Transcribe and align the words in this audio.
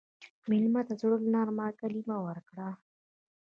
مېلمه 0.49 0.81
ته 0.87 0.93
د 0.97 0.99
زړه 1.01 1.17
نرمه 1.33 1.65
کلمه 1.79 2.17
ورکړه. 2.27 2.67